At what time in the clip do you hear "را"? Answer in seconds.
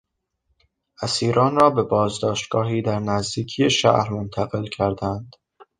1.59-1.69